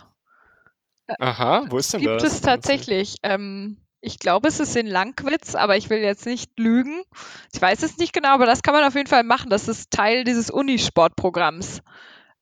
[1.18, 2.35] Aha, wo ist denn Gibt das?
[2.35, 3.16] es tatsächlich.
[3.23, 7.03] Ähm, ich glaube, es ist in Langwitz, aber ich will jetzt nicht lügen.
[7.53, 9.51] Ich weiß es nicht genau, aber das kann man auf jeden Fall machen.
[9.51, 11.83] Das ist Teil dieses Unisportprogramms.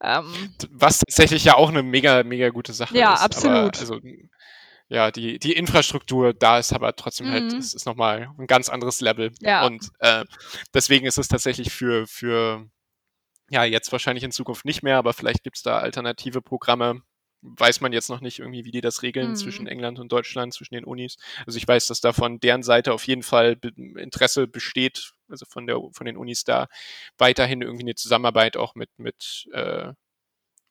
[0.00, 3.22] Ähm, Was tatsächlich ja auch eine mega, mega gute Sache Ja, ist.
[3.22, 3.76] absolut.
[3.76, 4.00] Aber, also,
[4.88, 7.58] ja, die, die Infrastruktur da ist aber trotzdem halt, Mhm.
[7.58, 9.32] es ist nochmal ein ganz anderes Level.
[9.40, 9.66] Ja.
[9.66, 10.24] Und äh,
[10.72, 12.64] deswegen ist es tatsächlich für, für,
[13.50, 17.02] ja, jetzt wahrscheinlich in Zukunft nicht mehr, aber vielleicht gibt es da alternative Programme.
[17.42, 19.34] Weiß man jetzt noch nicht irgendwie, wie die das regeln Mhm.
[19.36, 21.16] zwischen England und Deutschland, zwischen den Unis.
[21.46, 23.56] Also ich weiß, dass da von deren Seite auf jeden Fall
[23.96, 26.66] Interesse besteht, also von der von den Unis da
[27.16, 29.92] weiterhin irgendwie eine Zusammenarbeit auch mit, mit äh,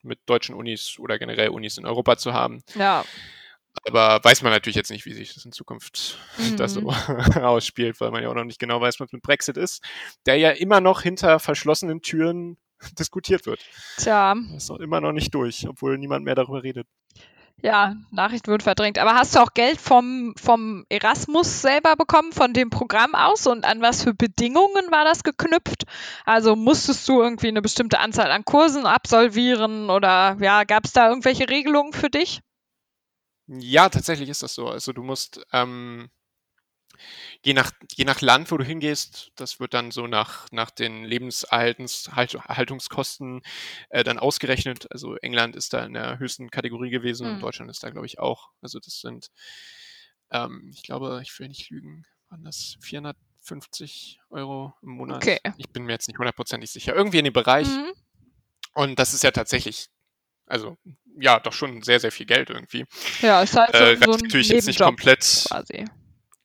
[0.03, 2.61] mit deutschen Unis oder generell Unis in Europa zu haben.
[2.75, 3.03] ja.
[3.85, 6.17] Aber weiß man natürlich jetzt nicht, wie sich das in Zukunft
[6.57, 6.87] das so Mhm.
[7.43, 9.83] ausspielt, weil man ja auch noch nicht genau weiß, was mit Brexit ist,
[10.25, 12.57] der ja immer noch hinter verschlossenen Türen
[12.99, 13.65] diskutiert wird.
[13.97, 16.87] Tja, Das ist noch immer noch nicht durch, obwohl niemand mehr darüber redet.
[17.61, 18.99] ja, Nachrichten wird verdrängt.
[18.99, 23.47] Aber hast du auch Geld vom, vom Erasmus selber bekommen, von dem Programm aus?
[23.47, 25.85] Und an was für Bedingungen war das geknüpft?
[26.25, 31.09] Also musstest du irgendwie eine bestimmte Anzahl an Kursen absolvieren oder ja, gab es da
[31.09, 32.41] irgendwelche Regelungen für dich?
[33.47, 34.67] Ja, tatsächlich ist das so.
[34.67, 36.09] Also du musst ähm,
[37.45, 41.03] je nach je nach Land, wo du hingehst, das wird dann so nach nach den
[41.05, 43.41] Lebenserhaltungskosten
[43.89, 44.87] äh, dann ausgerechnet.
[44.91, 47.33] Also England ist da in der höchsten Kategorie gewesen Mhm.
[47.35, 48.49] und Deutschland ist da, glaube ich, auch.
[48.61, 49.29] Also das sind,
[50.31, 55.17] ähm, ich glaube, ich will nicht lügen, waren das 450 Euro im Monat?
[55.23, 55.39] Okay.
[55.57, 56.95] Ich bin mir jetzt nicht hundertprozentig sicher.
[56.95, 57.67] Irgendwie in dem Bereich.
[57.67, 57.91] Mhm.
[58.73, 59.87] Und das ist ja tatsächlich,
[60.45, 60.77] also
[61.19, 62.85] ja, doch schon sehr, sehr viel Geld irgendwie.
[63.21, 65.85] Ja, ist halt so, Äh, so reicht ein natürlich jetzt nicht Nebenjob komplett, quasi.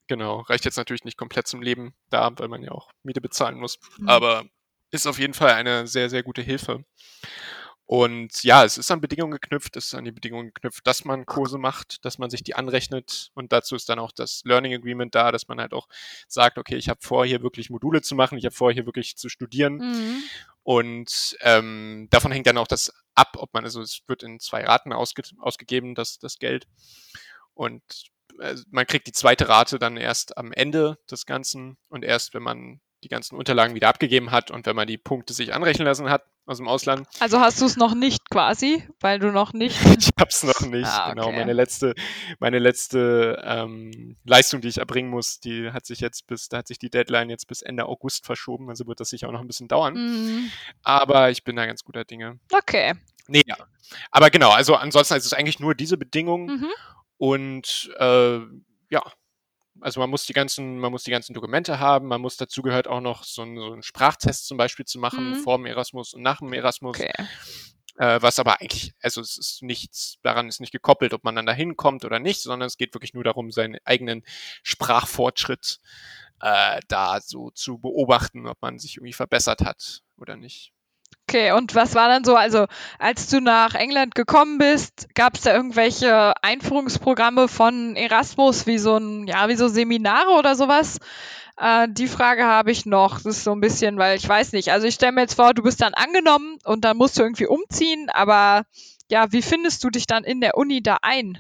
[0.07, 3.59] Genau, reicht jetzt natürlich nicht komplett zum Leben da, weil man ja auch Miete bezahlen
[3.59, 3.79] muss.
[3.99, 4.09] Mhm.
[4.09, 4.45] Aber
[4.91, 6.85] ist auf jeden Fall eine sehr, sehr gute Hilfe.
[7.85, 11.27] Und ja, es ist an Bedingungen geknüpft, es ist an die Bedingungen geknüpft, dass man
[11.27, 15.15] Kurse macht, dass man sich die anrechnet und dazu ist dann auch das Learning Agreement
[15.15, 15.89] da, dass man halt auch
[16.29, 19.17] sagt, okay, ich habe vor, hier wirklich Module zu machen, ich habe vor, hier wirklich
[19.17, 20.23] zu studieren Mhm.
[20.63, 24.65] und ähm, davon hängt dann auch das ab, ob man, also es wird in zwei
[24.65, 26.67] Raten ausge ausgegeben, das, das Geld.
[27.53, 27.83] Und
[28.71, 32.81] man kriegt die zweite Rate dann erst am Ende des Ganzen und erst, wenn man
[33.05, 36.25] die ganzen Unterlagen wieder abgegeben hat und wenn man die Punkte sich anrechnen lassen hat
[36.47, 37.07] aus dem Ausland.
[37.21, 39.77] Also hast du es noch nicht quasi, weil du noch nicht.
[39.99, 40.87] Ich hab's noch nicht.
[40.87, 41.37] Ah, Genau, okay.
[41.39, 41.95] meine letzte,
[42.39, 46.69] meine letzte ähm, Leistung, die ich erbringen muss, die hat sich jetzt bis, da hat
[46.69, 49.47] sich die Deadline jetzt bis Ende August verschoben, also wird das sicher auch noch ein
[49.49, 49.95] bisschen dauern.
[49.95, 50.51] Mhm.
[50.83, 52.39] Aber ich bin da ganz guter Dinge.
[52.53, 52.95] Okay.
[53.27, 53.57] Nee, ja.
[54.11, 56.71] Aber genau, also ansonsten ist es eigentlich nur diese Bedingung Mhm.
[57.23, 58.41] Und äh,
[58.91, 59.03] ja,
[59.81, 62.89] also man muss die ganzen, man muss die ganzen Dokumente haben, man muss dazu gehört
[62.89, 65.35] auch noch so einen, so einen Sprachtest zum Beispiel zu machen, Mhm.
[65.37, 66.99] vor dem Erasmus und nach dem Erasmus.
[66.99, 67.13] Okay.
[67.97, 71.47] Äh, was aber eigentlich, also es ist nichts, daran ist nicht gekoppelt, ob man dann
[71.47, 74.25] da hinkommt oder nicht, sondern es geht wirklich nur darum, seinen eigenen
[74.65, 75.79] Sprachfortschritt
[76.41, 80.73] äh, da so zu beobachten, ob man sich irgendwie verbessert hat oder nicht.
[81.33, 82.67] Okay, und was war dann so, also
[82.99, 88.99] als du nach England gekommen bist, gab es da irgendwelche Einführungsprogramme von Erasmus, wie so
[88.99, 90.99] ein, ja, wie so Seminare oder sowas?
[91.57, 93.15] Äh, die Frage habe ich noch.
[93.15, 94.73] Das ist so ein bisschen, weil ich weiß nicht.
[94.73, 97.47] Also ich stelle mir jetzt vor, du bist dann angenommen und dann musst du irgendwie
[97.47, 98.65] umziehen, aber
[99.09, 101.39] ja, wie findest du dich dann in der Uni da ein?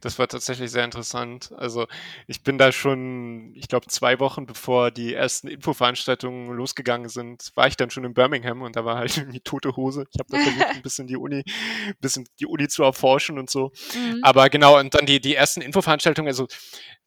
[0.00, 1.52] Das war tatsächlich sehr interessant.
[1.56, 1.86] Also
[2.26, 7.66] ich bin da schon, ich glaube, zwei Wochen bevor die ersten Infoveranstaltungen losgegangen sind, war
[7.66, 10.06] ich dann schon in Birmingham und da war halt irgendwie tote Hose.
[10.12, 11.44] Ich habe da versucht, ein bisschen die Uni,
[11.86, 13.72] ein bisschen die Uni zu erforschen und so.
[13.94, 14.20] Mhm.
[14.22, 16.46] Aber genau, und dann die, die ersten Infoveranstaltungen, also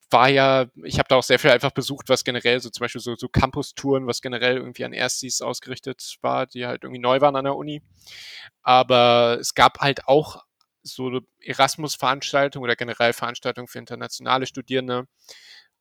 [0.10, 3.02] war ja, ich habe da auch sehr viel einfach besucht, was generell so zum Beispiel
[3.02, 7.36] so, so Campus-Touren, was generell irgendwie an Erstis ausgerichtet war, die halt irgendwie neu waren
[7.36, 7.82] an der Uni.
[8.64, 10.44] Aber es gab halt auch
[10.88, 15.08] so Erasmus-Veranstaltungen oder generell Veranstaltungen für internationale Studierende.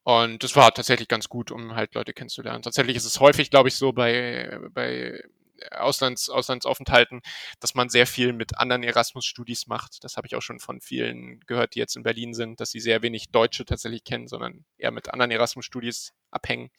[0.05, 2.63] Und das war tatsächlich ganz gut, um halt Leute kennenzulernen.
[2.63, 5.21] Tatsächlich ist es häufig, glaube ich, so bei, bei
[5.73, 7.23] Auslands, Auslandsaufenthalten,
[7.61, 10.05] dass man sehr viel mit anderen Erasmus-Studis macht.
[10.05, 12.81] Das habe ich auch schon von vielen gehört, die jetzt in Berlin sind, dass sie
[12.81, 16.71] sehr wenig Deutsche tatsächlich kennen, sondern eher mit anderen Erasmus-Studis abhängen.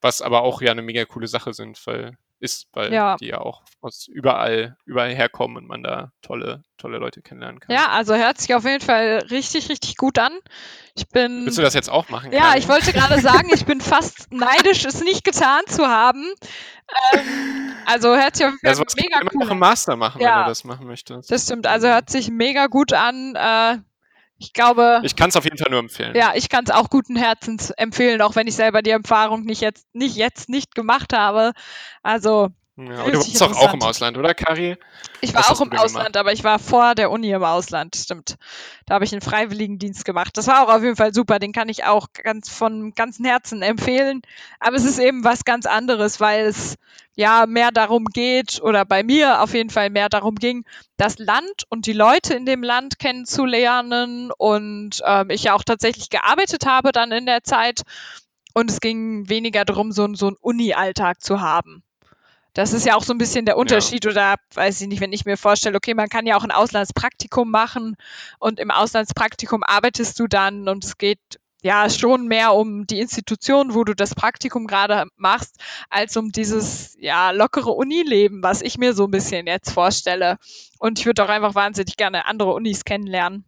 [0.00, 3.16] Was aber auch ja eine mega coole Sache sind, weil ist, weil Ja.
[3.16, 7.74] die ja auch aus überall, überall herkommen und man da tolle, tolle Leute kennenlernen kann.
[7.74, 10.32] Ja, also hört sich auf jeden Fall richtig, richtig gut an.
[10.96, 11.44] Ich bin.
[11.44, 12.32] Willst du das jetzt auch machen?
[12.32, 12.58] Ja, Karin?
[12.58, 16.24] ich wollte gerade sagen, ich bin fast neidisch, es nicht getan zu haben.
[17.14, 19.58] Ähm, also hört sich auf jeden Fall kann mega im an.
[19.58, 20.36] Master machen, Ja.
[20.38, 21.30] wenn du das machen möchtest.
[21.30, 23.34] Das stimmt, also hört sich mega gut an.
[23.36, 23.78] Äh,
[24.38, 26.14] ich glaube, Ich kann es auf jeden Fall nur empfehlen.
[26.16, 29.60] ja, ich kann es auch guten Herzens empfehlen, auch wenn ich selber die Erfahrung nicht
[29.60, 31.52] jetzt nicht jetzt nicht gemacht habe.
[32.02, 32.48] Also
[32.78, 33.82] Ja, und du warst doch auch im.
[33.82, 34.76] Ausland, oder, Kari?
[35.20, 35.96] Ich Was war hast auch im denn gemacht?
[35.96, 38.36] Ausland, aber ich war vor der Uni im Ausland, stimmt.
[38.86, 40.36] Da habe ich einen Freiwilligendienst gemacht.
[40.36, 43.62] Das war auch auf jeden Fall super, den kann ich auch ganz von ganzem Herzen
[43.62, 44.22] empfehlen.
[44.60, 46.76] Aber es ist eben was ganz anderes, weil es
[47.16, 50.64] ja mehr darum geht, oder bei mir auf jeden Fall mehr darum ging,
[50.96, 56.10] das Land und die Leute in dem Land kennenzulernen und ähm, ich ja auch tatsächlich
[56.10, 57.82] gearbeitet habe dann in der Zeit.
[58.54, 61.82] Und es ging weniger darum, so, so einen Uni-Alltag zu haben.
[62.58, 65.24] Das ist ja auch so ein bisschen der Unterschied oder weiß ich nicht, wenn ich
[65.24, 67.94] mir vorstelle, okay, man kann ja auch ein Auslandspraktikum machen
[68.40, 71.20] und im Auslandspraktikum arbeitest du dann und es geht
[71.62, 75.54] ja schon mehr um die Institution, wo du das Praktikum gerade machst,
[75.88, 80.36] als um dieses ja lockere Unileben, was ich mir so ein bisschen jetzt vorstelle.
[80.80, 83.44] Und ich würde auch einfach wahnsinnig gerne andere Unis kennenlernen.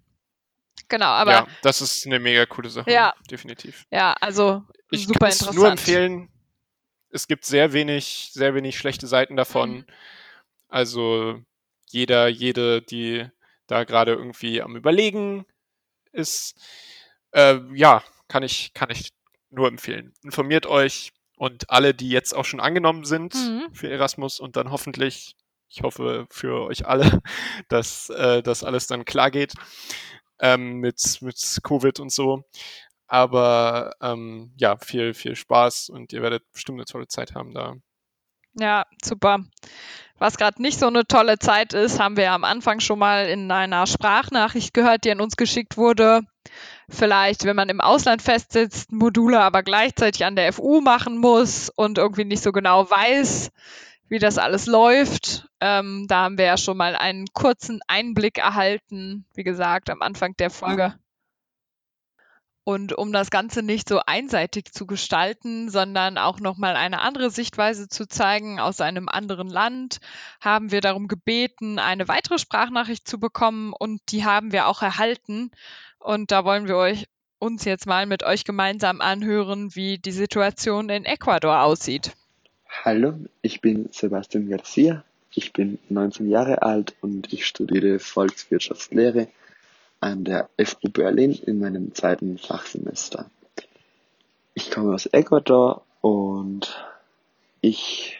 [0.89, 2.93] Genau, aber ja, ja, das ist eine mega coole Sache.
[2.93, 3.13] Ja.
[3.29, 3.87] Definitiv.
[4.21, 5.57] also Ich super kann es interessant.
[5.57, 6.29] nur empfehlen.
[7.11, 9.71] Es gibt sehr wenig, sehr wenig schlechte Seiten davon.
[9.71, 9.87] Mhm.
[10.69, 11.41] Also
[11.89, 13.27] jeder, jede, die
[13.67, 15.45] da gerade irgendwie am Überlegen
[16.13, 16.57] ist,
[17.33, 19.11] äh, ja, kann ich, kann ich
[19.51, 20.13] nur empfehlen.
[20.23, 23.73] Informiert euch und alle, die jetzt auch schon angenommen sind Mhm.
[23.73, 25.35] für Erasmus und dann hoffentlich,
[25.69, 27.21] ich hoffe für euch alle,
[27.69, 29.55] dass äh, das alles dann klar geht
[30.41, 32.45] ähm, mit, mit Covid und so.
[33.11, 37.75] Aber ähm, ja, viel, viel Spaß und ihr werdet bestimmt eine tolle Zeit haben da.
[38.55, 39.41] Ja, super.
[40.19, 43.27] Was gerade nicht so eine tolle Zeit ist, haben wir ja am Anfang schon mal
[43.27, 46.21] in einer Sprachnachricht gehört, die an uns geschickt wurde.
[46.89, 51.99] Vielleicht, wenn man im Ausland festsitzt, Module aber gleichzeitig an der FU machen muss und
[51.99, 53.51] irgendwie nicht so genau weiß,
[54.09, 55.49] wie das alles läuft.
[55.61, 60.37] Ähm, da haben wir ja schon mal einen kurzen Einblick erhalten, wie gesagt, am Anfang
[60.37, 60.95] der Folge.
[62.65, 67.89] Und um das Ganze nicht so einseitig zu gestalten, sondern auch nochmal eine andere Sichtweise
[67.89, 69.99] zu zeigen aus einem anderen Land,
[70.41, 75.51] haben wir darum gebeten, eine weitere Sprachnachricht zu bekommen und die haben wir auch erhalten.
[75.99, 77.07] Und da wollen wir euch
[77.39, 82.13] uns jetzt mal mit euch gemeinsam anhören, wie die Situation in Ecuador aussieht.
[82.85, 85.03] Hallo, ich bin Sebastian Garcia.
[85.33, 89.29] Ich bin 19 Jahre alt und ich studiere Volkswirtschaftslehre
[90.01, 93.31] an der FU Berlin in meinem zweiten Fachsemester.
[94.55, 96.75] Ich komme aus Ecuador und
[97.61, 98.17] ich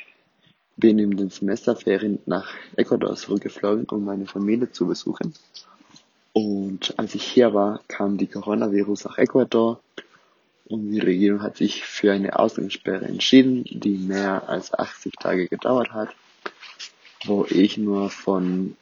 [0.77, 5.35] bin in den Semesterferien nach Ecuador zurückgeflogen, um meine Familie zu besuchen.
[6.33, 9.81] Und als ich hier war, kam die Coronavirus nach Ecuador
[10.67, 15.93] und die Regierung hat sich für eine Ausgangssperre entschieden, die mehr als 80 Tage gedauert
[15.93, 16.11] hat,
[17.25, 18.77] wo ich nur von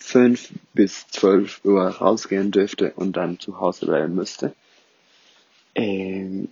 [0.00, 4.54] 5 bis 12 Uhr rausgehen dürfte und dann zu Hause bleiben müsste.
[5.74, 6.48] Ähm,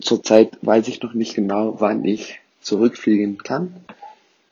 [0.00, 3.84] zurzeit weiß ich noch nicht genau, wann ich zurückfliegen kann.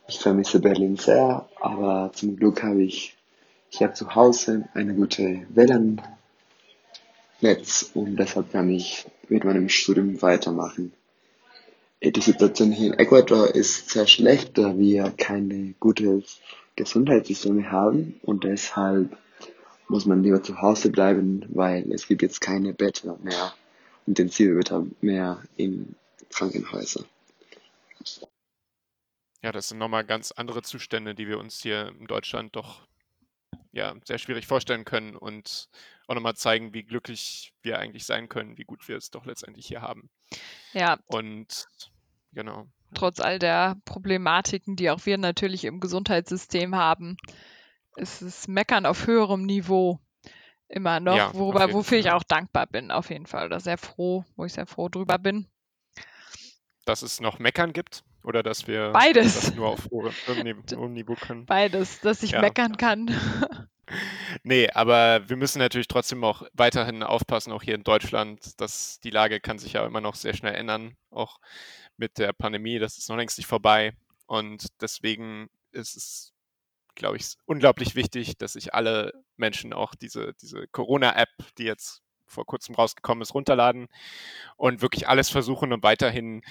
[0.09, 3.17] Ich vermisse Berlin sehr, aber zum Glück habe ich
[3.71, 6.03] hier zu Hause eine gute WLAN
[7.41, 10.93] Netz und deshalb kann ich mit meinem Studium weitermachen.
[12.03, 16.23] Die Situation hier in Ecuador ist sehr schlecht, da wir keine gute
[16.75, 19.19] Gesundheitssysteme haben und deshalb
[19.87, 23.53] muss man lieber zu Hause bleiben, weil es gibt jetzt keine Betten mehr,
[24.07, 25.95] intensive Betten mehr in
[26.31, 27.05] Krankenhäusern.
[29.43, 32.81] Ja, das sind nochmal ganz andere Zustände, die wir uns hier in Deutschland doch
[33.73, 35.69] ja, sehr schwierig vorstellen können und
[36.07, 39.67] auch nochmal zeigen, wie glücklich wir eigentlich sein können, wie gut wir es doch letztendlich
[39.67, 40.11] hier haben.
[40.73, 40.99] Ja.
[41.07, 41.69] Und
[42.33, 42.67] genau.
[42.95, 47.17] Trotz all der Problematiken, die auch wir natürlich im Gesundheitssystem haben,
[47.97, 50.01] ist es Meckern auf höherem Niveau
[50.69, 52.15] immer noch, Ja, worüber, wofür ich Fall.
[52.15, 53.47] auch dankbar bin, auf jeden Fall.
[53.47, 55.49] Oder sehr froh, wo ich sehr froh drüber bin.
[56.85, 59.35] Dass es noch Meckern gibt oder dass wir Beides.
[59.41, 59.89] das nur auf
[60.89, 61.47] Niveau können.
[61.47, 62.41] Beides, dass ich Ja.
[62.41, 63.09] meckern kann.
[64.45, 69.11] Nee, aber wir müssen natürlich trotzdem auch weiterhin aufpassen, auch hier in Deutschland, dass die
[69.11, 71.39] Lage kann sich ja immer noch sehr schnell ändern, auch
[71.97, 73.93] mit der Pandemie, das ist noch längst nicht vorbei.
[74.27, 76.33] Und deswegen ist es,
[76.95, 82.47] glaube ich, unglaublich wichtig, dass sich alle Menschen auch diese, diese Corona-App, die jetzt vor
[82.47, 83.89] kurzem rausgekommen ist, runterladen
[84.57, 86.43] und wirklich alles versuchen, um weiterhin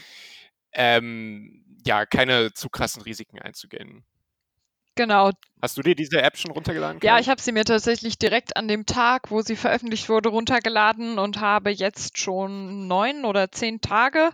[0.74, 4.04] ähm, ja, keine zu krassen Risiken einzugehen.
[4.96, 5.32] genau.
[5.62, 7.00] Hast du dir diese App schon runtergeladen?
[7.04, 7.22] Ja, Kai?
[7.22, 11.40] ich habe sie mir tatsächlich direkt an dem Tag, wo sie veröffentlicht wurde, runtergeladen und
[11.40, 14.32] habe jetzt schon neun oder zehn Tage.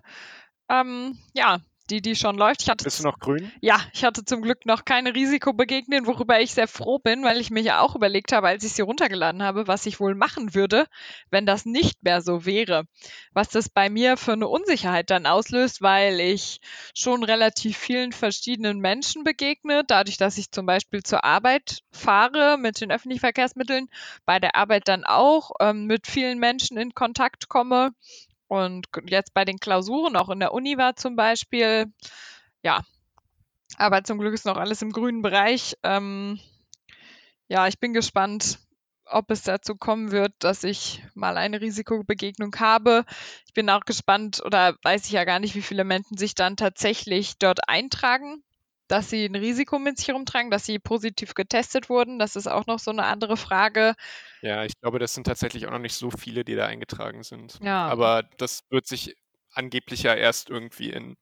[0.69, 2.63] Ähm, ja, die, die schon läuft.
[2.63, 3.51] Ich hatte Bist du noch grün?
[3.61, 7.51] Ja, ich hatte zum Glück noch keine Risikobegegnungen, worüber ich sehr froh bin, weil ich
[7.51, 10.87] mir ja auch überlegt habe, als ich sie runtergeladen habe, was ich wohl machen würde,
[11.29, 12.85] wenn das nicht mehr so wäre.
[13.33, 16.59] Was das bei mir für eine Unsicherheit dann auslöst, weil ich
[16.93, 22.81] schon relativ vielen verschiedenen Menschen begegne, dadurch, dass ich zum Beispiel zur Arbeit fahre mit
[22.81, 23.89] den öffentlichen Verkehrsmitteln,
[24.25, 27.91] bei der Arbeit dann auch ähm, mit vielen Menschen in Kontakt komme.
[28.47, 31.91] Und jetzt bei den Klausuren, auch in der Uni war zum Beispiel,
[32.63, 32.84] ja,
[33.77, 35.75] aber zum Glück ist noch alles im grünen Bereich.
[35.84, 36.39] Ähm,
[37.47, 38.60] ja, ich bin gespannt,
[39.05, 43.05] ob es dazu kommen wird, dass ich mal eine Risikobegegnung habe.
[43.47, 46.58] Ich bin auch gespannt oder weiß ich ja gar nicht, wie viele Menschen sich dann
[46.58, 48.43] tatsächlich dort eintragen,
[48.87, 52.19] dass sie ein Risiko mit sich rumtragen, dass sie positiv getestet wurden.
[52.19, 53.95] Das ist auch noch so eine andere Frage.
[54.41, 57.59] Ja, ich glaube, das sind tatsächlich auch noch nicht so viele, die da eingetragen sind.
[57.61, 57.87] Ja.
[57.87, 59.15] Aber das wird sich
[59.53, 61.15] angeblich ja erst irgendwie in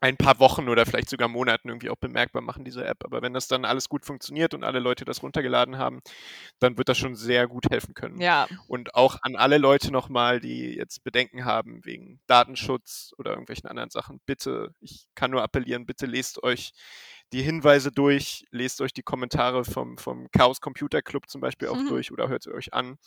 [0.00, 3.04] ein paar Wochen oder vielleicht sogar Monaten irgendwie auch bemerkbar machen, diese App.
[3.04, 6.00] Aber wenn das dann alles gut funktioniert und alle Leute das runtergeladen haben,
[6.58, 8.20] dann wird das schon sehr gut helfen können.
[8.20, 13.68] Ja, Und auch an alle Leute nochmal, die jetzt Bedenken haben wegen Datenschutz oder irgendwelchen
[13.68, 16.72] anderen Sachen, bitte, ich kann nur appellieren, bitte lest euch
[17.32, 21.76] die Hinweise durch, lest euch die Kommentare vom, vom Chaos Computer Club zum Beispiel auch
[21.76, 21.88] Mhm.
[21.88, 22.98] durch oder hört sie euch an,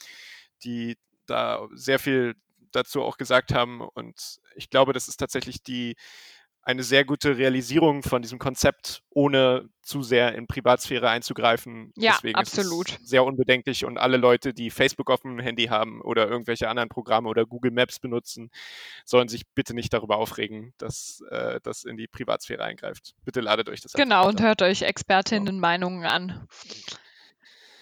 [0.63, 2.35] die da sehr viel
[2.71, 3.81] dazu auch gesagt haben.
[3.81, 5.95] Und ich glaube, das ist tatsächlich die
[6.67, 11.93] eine sehr gute Realisierung von diesem Konzept, ohne zu sehr in Privatsphäre einzugreifen.
[11.95, 12.89] Ja, Deswegen Ist absolut.
[13.01, 16.89] es sehr unbedenklich und alle Leute, die Facebook auf dem Handy haben oder irgendwelche anderen
[16.89, 18.51] Programme oder Google Maps benutzen,
[19.05, 23.15] sollen sich bitte nicht darüber aufregen, dass äh, das in die Privatsphäre eingreift.
[23.23, 24.27] Bitte ladet euch das einfach genau.
[24.27, 26.47] Und hört euch Expertinnen-Meinungen an.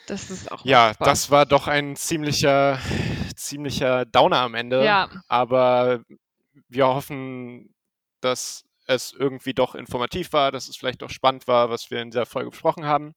[0.05, 1.07] Das ist auch Ja, machbar.
[1.07, 2.77] das war doch ein ziemlicher,
[3.35, 4.85] ziemlicher Downer am Ende.
[4.85, 6.03] Ja, Aber
[6.69, 7.73] wir hoffen,
[8.21, 12.11] dass es irgendwie doch informativ war, dass es vielleicht doch spannend war, was wir in
[12.11, 13.15] dieser Folge besprochen haben.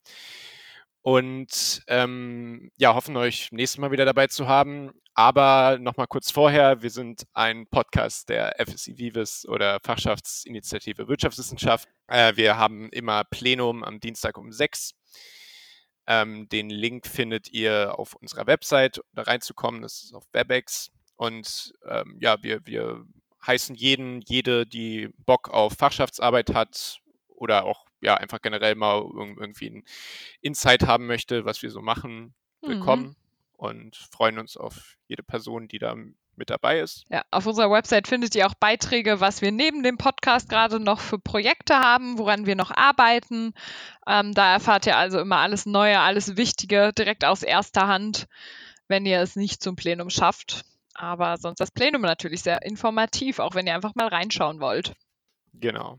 [1.01, 4.91] Und ähm, ja, hoffen euch nächstes Mal wieder dabei zu haben.
[5.13, 11.87] Aber nochmal kurz vorher, wir sind ein Podcast der FSI Vives oder Fachschaftsinitiative Wirtschaftswissenschaft.
[12.07, 14.93] Äh, wir haben immer Plenum am Dienstag um sechs.
[16.07, 19.81] Ähm, den Link findet ihr auf unserer Website, um da reinzukommen.
[19.81, 20.91] Das ist auf WebEx.
[21.15, 23.05] Und ähm, ja, wir, wir
[23.45, 29.39] heißen jeden, jede, die Bock auf Fachschaftsarbeit hat oder auch ja einfach generell mal irg-
[29.39, 29.83] irgendwie ein
[30.41, 32.67] Insight haben möchte, was wir so machen, Mhm.
[32.67, 33.15] willkommen
[33.53, 35.95] und freuen uns auf jede Person, die da
[36.35, 37.05] mit dabei ist.
[37.09, 41.01] Ja, auf unserer Website findet ihr auch Beiträge, was wir neben dem Podcast gerade noch
[41.01, 43.53] für Projekte haben, woran wir noch arbeiten.
[44.07, 48.27] Ähm, da erfahrt ihr also immer alles Neue, alles Wichtige direkt aus erster Hand,
[48.87, 50.63] wenn ihr es nicht zum Plenum schafft.
[50.99, 54.95] Aber sonst das Plenum natürlich sehr informativ, auch wenn ihr einfach mal reinschauen wollt.
[55.53, 55.97] Genau.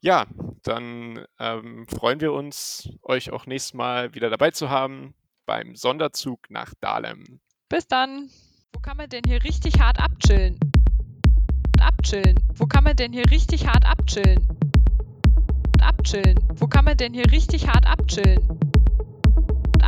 [0.00, 0.26] Ja,
[0.62, 5.12] dann ähm, freuen wir uns, euch auch nächstes Mal wieder dabei zu haben
[5.44, 7.40] beim Sonderzug nach Dahlem.
[7.68, 8.30] Bis dann.
[8.72, 10.60] Wo kann man denn hier richtig hart abchillen?
[11.80, 12.38] Abchillen.
[12.54, 14.46] Wo kann man denn hier richtig hart abchillen?
[15.80, 16.38] Abchillen.
[16.54, 18.67] Wo kann man denn hier richtig hart abchillen?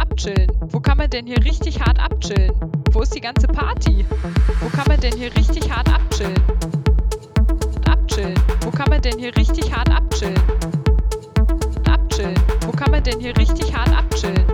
[0.01, 0.51] Abchillen.
[0.71, 2.53] Wo kann man denn hier richtig hart abchillen?
[2.93, 4.07] Wo ist die ganze Party?
[4.61, 6.35] Wo kann man denn hier richtig hart abchillen?
[7.87, 8.01] Abchillen.
[8.11, 8.35] abchillen?
[8.63, 10.35] Wo kann man denn hier richtig hart abchillen?
[11.87, 12.35] Abchillen.
[12.67, 14.45] Wo kann man denn hier richtig hart abchillen?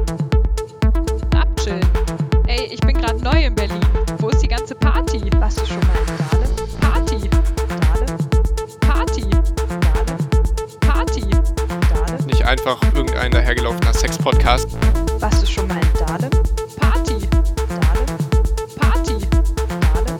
[1.35, 1.81] Abchillen.
[2.47, 3.81] Ey, ich bin gerade neu in Berlin.
[4.19, 5.23] Wo ist die ganze Party?
[5.39, 6.57] Warst du schon mal in Dahlem?
[6.81, 7.31] Party.
[7.81, 8.19] Dahlem?
[8.81, 9.23] Party.
[9.31, 10.17] Dahlem?
[10.81, 11.23] Party.
[11.31, 12.27] Dahlem?
[12.27, 14.77] Nicht einfach irgendein dahergelaufener Sex-Podcast.
[15.27, 16.31] Warst du schon mal in Dahlem?
[16.79, 17.15] Party.
[17.69, 18.07] Dahlem?
[18.79, 19.17] Party.
[19.91, 20.19] Dahlem?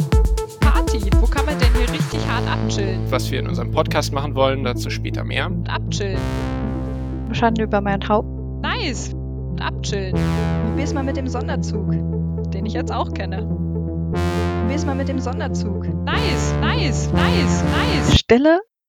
[0.59, 1.11] Party.
[1.21, 3.09] Wo kann man denn hier richtig hart abchillen?
[3.09, 5.49] Was wir in unserem Podcast machen wollen, dazu später mehr.
[5.69, 6.19] Abchillen.
[7.31, 8.29] Schande über mein Haupt.
[8.63, 9.15] Nice.
[9.61, 10.17] Abchillen.
[10.71, 11.89] Probier's mal mit dem Sonderzug.
[12.51, 13.47] Den ich jetzt auch kenne.
[14.63, 15.87] Probier's mal mit dem Sonderzug.
[16.05, 18.19] Nice, nice, nice, nice.
[18.19, 18.59] Stille